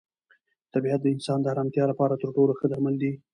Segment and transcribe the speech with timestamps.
[0.73, 3.11] طبیعت د انسان د ارامتیا لپاره تر ټولو ښه درمل دی.